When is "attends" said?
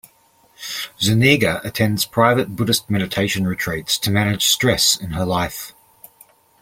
1.63-2.05